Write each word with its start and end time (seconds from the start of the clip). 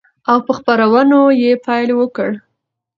او 0.29 0.37
په 0.45 0.51
خپرونو 0.57 1.19
يې 1.41 1.51
پيل 1.65 1.89
وكړ، 1.99 2.29